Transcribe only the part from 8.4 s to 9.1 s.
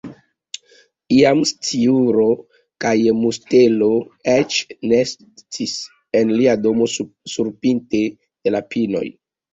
de la pinoj.